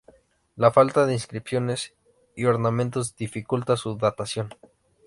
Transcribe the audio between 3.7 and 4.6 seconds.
su datación.